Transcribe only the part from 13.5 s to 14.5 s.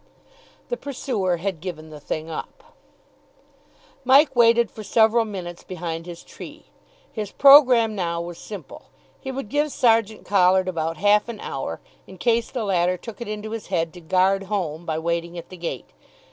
his head to "guard